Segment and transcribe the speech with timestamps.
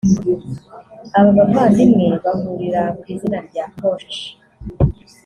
[1.17, 4.15] Aba bavandimwe bahurira ku izina rya Koch